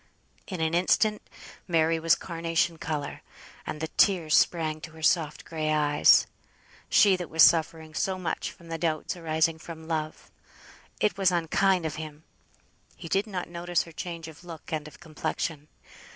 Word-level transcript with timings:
In 0.47 0.61
an 0.61 0.73
instant 0.73 1.21
Mary 1.67 1.99
was 1.99 2.15
carnation 2.15 2.79
colour, 2.79 3.21
and 3.67 3.79
the 3.79 3.87
tears 3.87 4.35
sprang 4.35 4.81
to 4.81 4.93
her 4.93 5.03
soft 5.03 5.45
gray 5.45 5.71
eyes; 5.71 6.25
she 6.89 7.15
was 7.17 7.43
suffering 7.43 7.93
so 7.93 8.17
much 8.17 8.49
from 8.51 8.69
the 8.69 8.79
doubts 8.79 9.15
arising 9.15 9.59
from 9.59 9.87
love! 9.87 10.31
It 10.99 11.19
was 11.19 11.29
unkind 11.31 11.85
of 11.85 11.97
him. 11.97 12.23
He 12.95 13.07
did 13.09 13.27
not 13.27 13.47
notice 13.47 13.83
her 13.83 13.91
change 13.91 14.27
of 14.27 14.43
look 14.43 14.71
and 14.73 14.87
of 14.87 14.99
complexion. 14.99 15.67